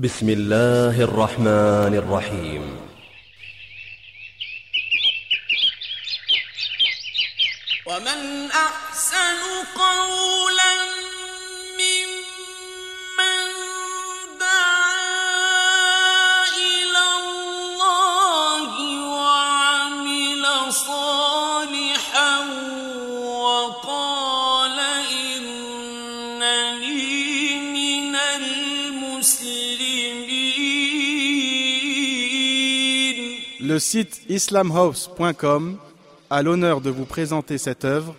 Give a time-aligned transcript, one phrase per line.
[0.00, 2.80] بسم الله الرحمن الرحيم.
[7.86, 9.40] ومن أحسن
[9.76, 10.99] قولاً
[33.70, 35.76] Le site islamhouse.com
[36.28, 38.16] a l'honneur de vous présenter cette œuvre.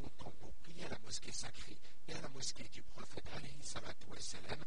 [0.00, 1.76] son temps pour prier à la mosquée sacrée
[2.08, 4.58] et à la mosquée du prophète alayhi salatu wassalam,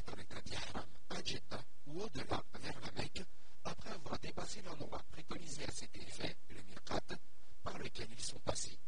[0.00, 3.24] s'arrêtent avec un diagramme à Jeddah ou au-delà vers la Mecque
[3.64, 7.00] après avoir dépassé l'endroit préconisé à cet effet, le mirkat
[7.62, 8.78] par lequel ils sont passés.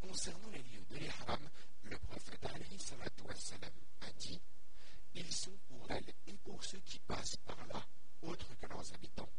[0.00, 1.48] Concernant les lieux de l'Ihram,
[1.82, 4.40] le prophète a dit
[5.14, 7.84] Ils sont pour elle et pour ceux qui passent par là,
[8.22, 9.30] autres que leurs habitants.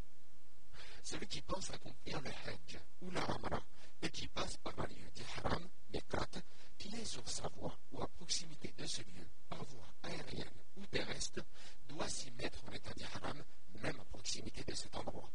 [1.04, 3.62] Celui qui pense accomplir le Hajj ou la Ramra
[4.02, 6.42] et qui passe par un lieu d'Ihram, Mirqat,
[6.78, 10.86] qui est sur sa voie ou à proximité de ce lieu par voie aérienne ou
[10.88, 11.42] terrestre
[11.88, 13.44] doit s'y mettre en état d'ihram,
[13.82, 15.32] même à proximité de cet endroit.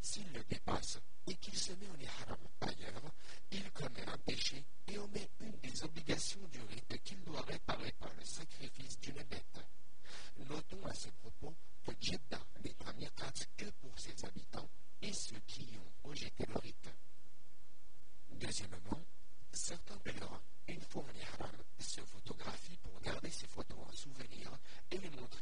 [0.00, 3.12] S'il le dépasse et qu'il se met en ihram ailleurs,
[3.50, 8.12] il commet un péché et omet une des obligations du rite qu'il doit réparer par
[8.14, 9.60] le sacrifice d'une bête.
[10.48, 11.54] Notons à ce propos
[11.86, 14.68] que Jeddah n'est un miqat que pour ses habitants
[15.00, 16.88] et ceux qui y ont rejeté le rite.
[18.32, 19.04] Deuxièmement,
[19.52, 24.50] certains pèlerins, une fois en ihram, se photographient pour garder ces photos en souvenir
[25.00, 25.33] tienen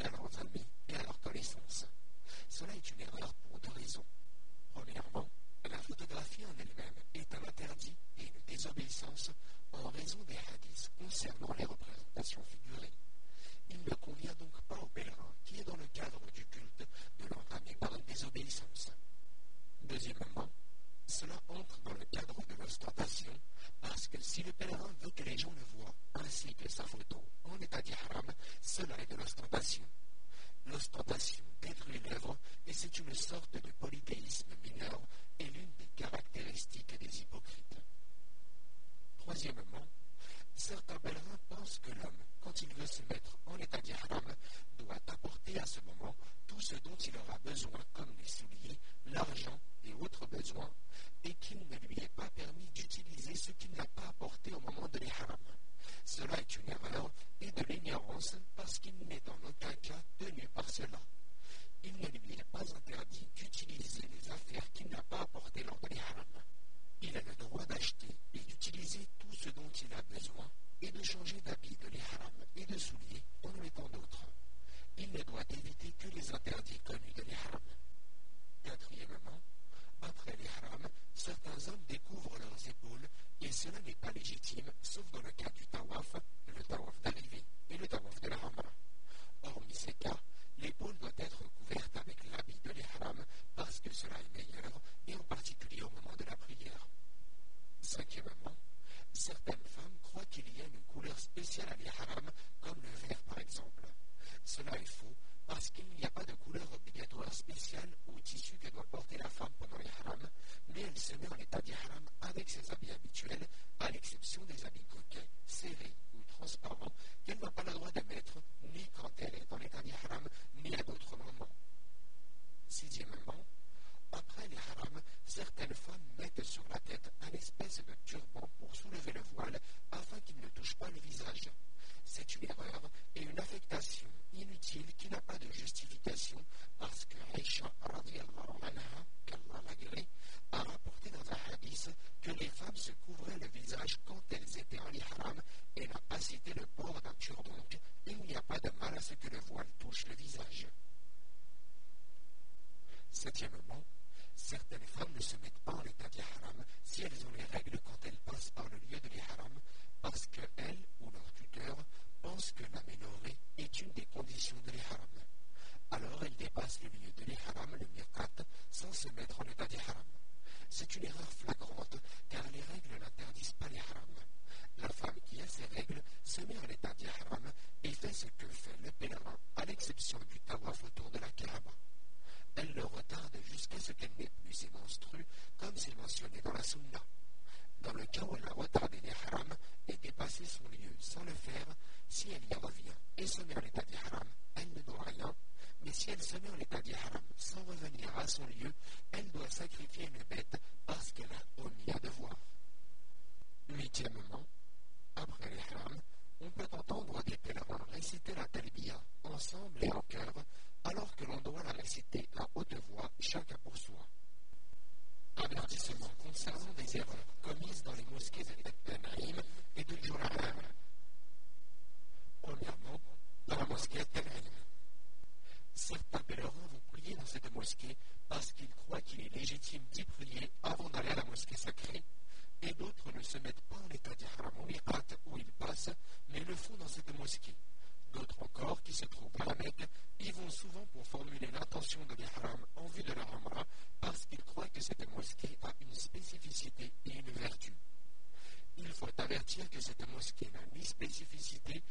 [249.83, 251.83] cette mosquée n'a ni spécificité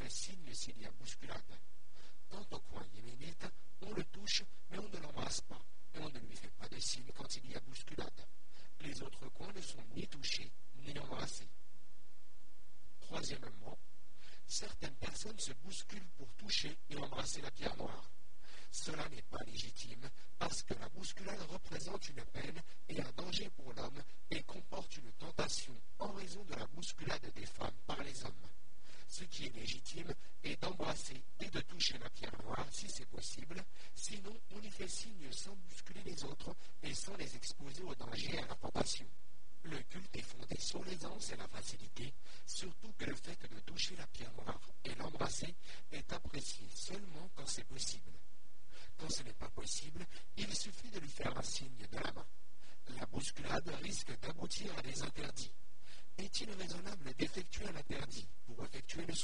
[0.00, 1.60] fecilio seria buscada,
[2.26, 2.62] tanto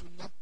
[0.07, 0.36] sunnat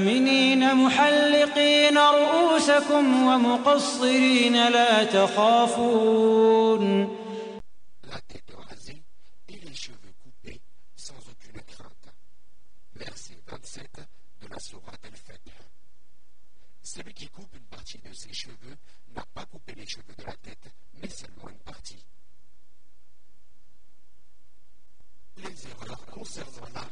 [0.00, 6.84] آمنين محلقين رؤوسكم ومقصرين لا تخافون
[16.82, 18.76] Celui qui coupe une partie de ses cheveux
[19.14, 22.04] n'a pas coupé les cheveux de la tête, mais seulement une partie.
[25.36, 26.89] Les erreurs concernant la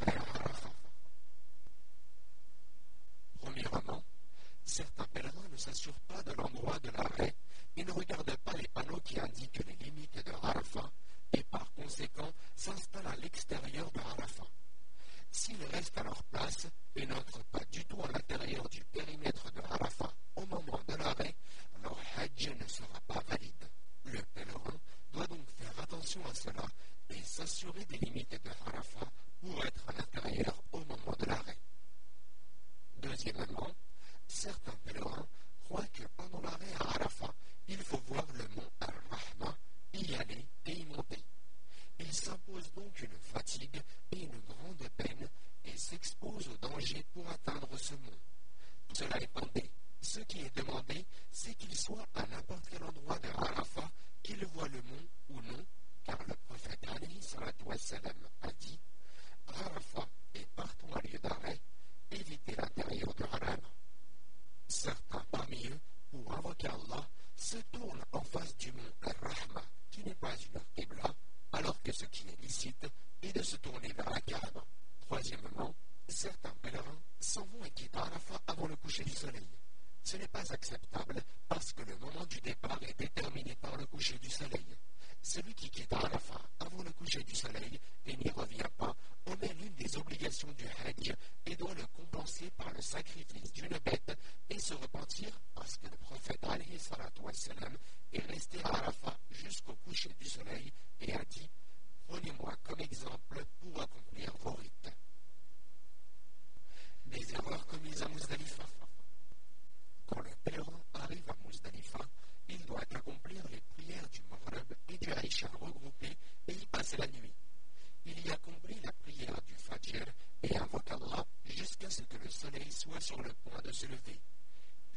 [120.59, 124.19] invoque Allah jusqu'à ce que le soleil soit sur le point de se lever.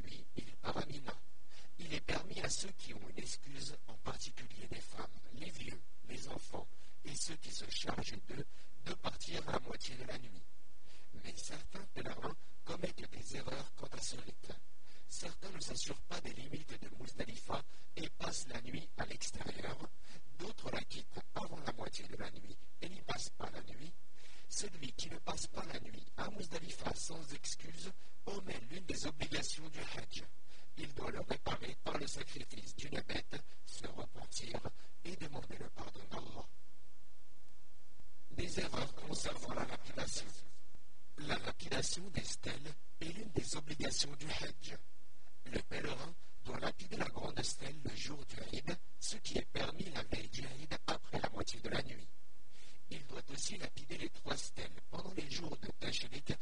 [0.02, 1.14] Puis il paramina.
[1.78, 5.80] Il est permis à ceux qui ont une excuse, en particulier les femmes, les vieux,
[6.08, 6.66] les enfants
[7.04, 8.46] et ceux qui se chargent d'eux,
[8.86, 10.42] de partir à moitié de la nuit.
[11.24, 14.52] Mais certains pèlerins commettent des erreurs quant à ce rite.
[15.08, 17.62] Certains ne s'assurent pas des limites de Mousdalifa
[17.96, 19.76] et passent la nuit à l'extérieur.
[20.38, 23.92] D'autres la quittent avant la moitié de la nuit et n'y passent pas la nuit.
[24.54, 27.90] Celui qui ne passe pas la nuit à Muzdalifa sans excuse
[28.26, 30.22] omet l'une des obligations du Hajj.
[30.76, 34.60] Il doit le réparer par le sacrifice d'une bête, se repentir
[35.06, 36.46] et demander le pardon d'Allah.
[38.32, 40.26] Des erreurs concernant la lapidation.
[41.16, 44.76] La lapidation des stèles est l'une des obligations du Hajj.
[45.46, 49.90] Le pèlerin doit lapider la grande stèle le jour du Eid, ce qui est permis
[49.94, 52.06] la veille du Eid après la moitié de la nuit.
[52.94, 56.34] Il doit aussi lapider les trois stèles pendant les jours de Tashrik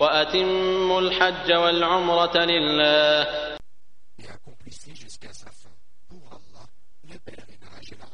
[0.00, 3.58] وأتموا الحج والعمرة لله
[7.10, 8.06] le pèlerinage et la.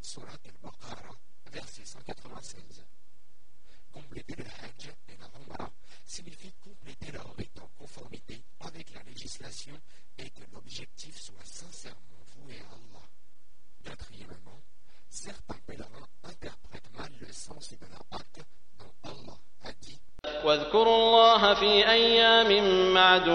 [0.00, 1.14] Surat al-Baqarah,
[1.52, 2.84] verset 196.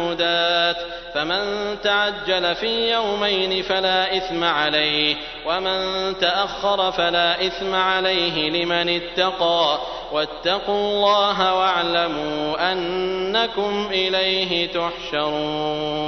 [0.09, 0.75] معدودات
[1.13, 9.79] فمن تعجل في يومين فلا إثم عليه ومن تأخر فلا إثم عليه لمن اتقى.
[10.11, 15.98] واتقوا الله واعلموا أنكم إليه تحشرون.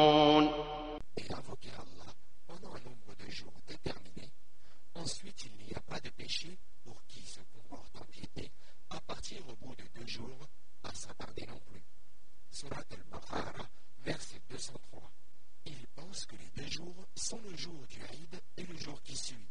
[16.11, 19.47] Que les deux jours sont le jour du Eid et le jour qui suit.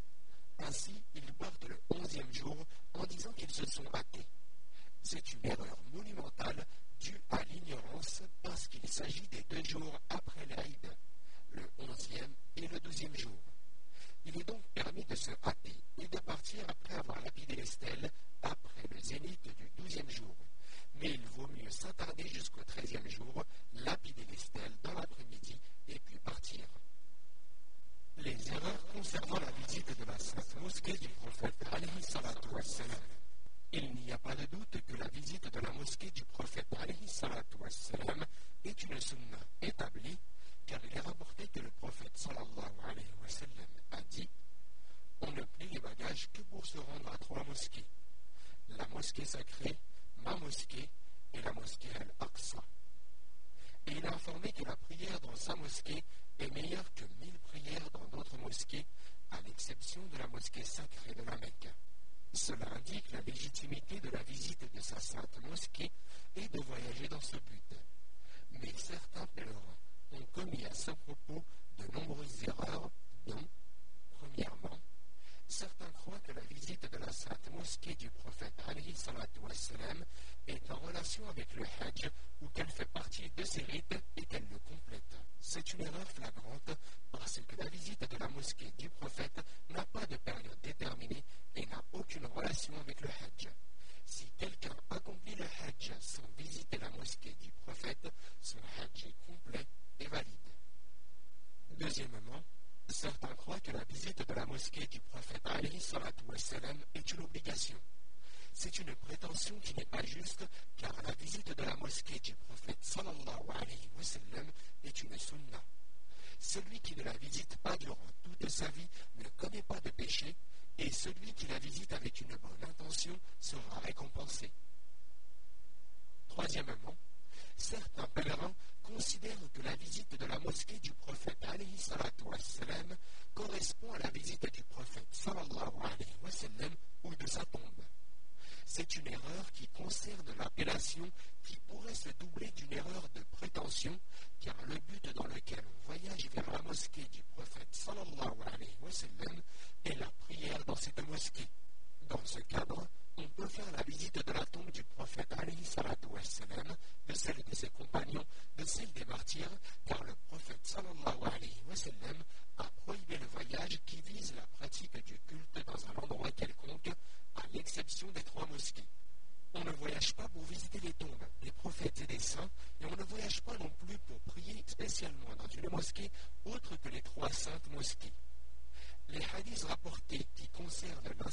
[0.58, 2.54] Ainsi, ils partent le onzième jour
[2.92, 4.26] en disant qu'ils se sont hâtés.
[5.02, 6.66] C'est une erreur monumentale
[7.00, 10.94] due à l'ignorance parce qu'il s'agit des deux jours après l'Aïd,
[11.52, 13.40] le onzième et le douzième jour.
[14.26, 18.10] Il est donc permis de se hâter et de partir après avoir lapidé les stèles
[18.42, 20.36] après le zénith du douzième jour.
[21.00, 25.39] Mais il vaut mieux s'attarder jusqu'au treizième jour, lapider les stèles dans l'après-midi.
[28.24, 33.00] Les erreurs concernant la visite de la sainte mosquée du prophète alayhi salatu wassalam.
[33.72, 37.08] Il n'y a pas de doute que la visite de la mosquée du prophète alayhi
[37.08, 38.24] salatu wassalam
[38.64, 40.18] est une sunna établie
[40.66, 44.28] car il est rapporté que le prophète sallallahu alayhi wa sallam a dit
[45.22, 47.86] On ne plie les bagages que pour se rendre à trois mosquées.
[48.68, 49.78] La mosquée sacrée,
[50.24, 50.90] ma mosquée
[51.32, 52.62] et la mosquée Al-Aqsa.
[53.86, 56.04] Et il a informé que la prière dans sa mosquée
[56.38, 56.79] est meilleure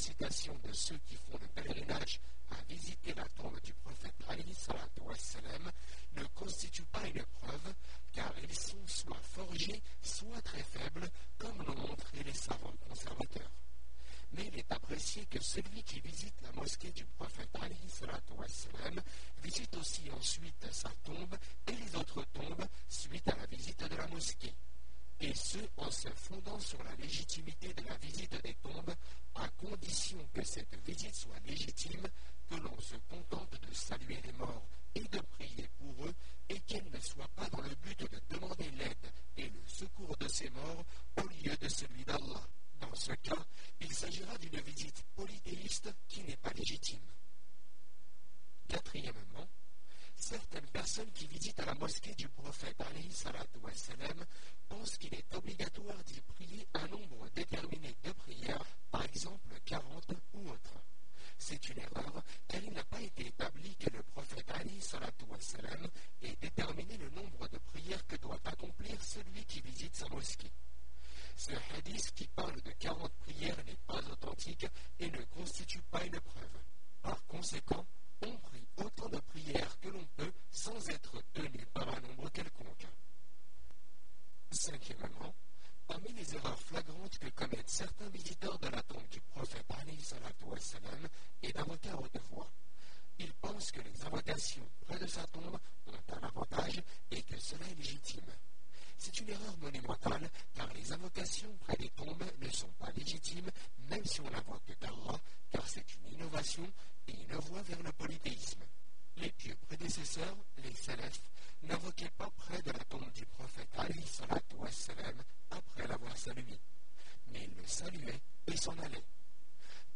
[0.07, 2.21] citation de ceux qui font le pèlerinage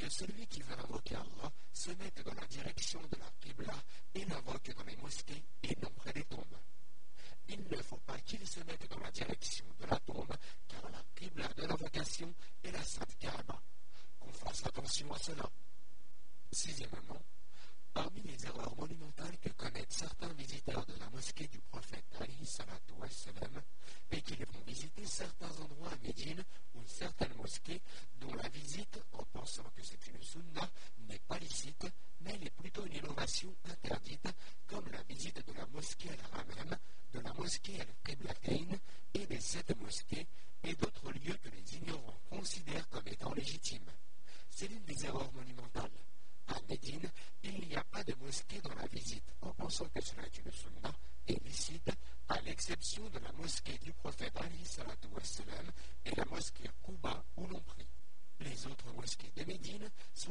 [0.01, 3.73] que celui qui veut invoquer Allah se mette dans la direction de la Qibla
[4.15, 6.57] et l'invoque dans les mosquées et non près des tombes.
[7.47, 10.35] Il ne faut pas qu'il se mette dans la direction de la tombe,
[10.67, 12.33] car la Qibla de l'invocation
[12.63, 13.61] est la Sainte Kaaba.
[14.19, 15.47] Qu'on fasse attention à cela.
[16.51, 17.21] Sixièmement,
[17.93, 22.93] Parmi les erreurs monumentales que commettent certains visiteurs de la mosquée du prophète Ali Salatu
[22.97, 23.61] Wassalam
[24.11, 26.41] et qui les font visiter certains endroits à Médine
[26.75, 27.81] ou certaines mosquées
[28.19, 30.69] dont la visite, en pensant que c'est une sunna,
[31.09, 31.85] n'est pas licite,
[32.21, 34.27] mais elle est plutôt une innovation interdite,
[34.67, 36.77] comme la visite de la mosquée Al-Ramam,
[37.13, 38.77] de la mosquée Al-Qiblatain
[39.13, 40.27] et des sept mosquées
[40.63, 43.91] et d'autres lieux que les ignorants considèrent comme étant légitimes.
[44.49, 45.91] C'est l'une des erreurs monumentales
[46.47, 47.09] à Médine,
[47.43, 50.51] il n'y a pas de mosquée dans la visite, en pensant que cela est une
[50.51, 50.93] sunna
[51.27, 51.91] et licite,
[52.29, 54.63] à l'exception de la mosquée du prophète Ali
[56.05, 57.87] et la mosquée Kuba où l'on prie.
[58.39, 60.30] Les autres mosquées de Médine sont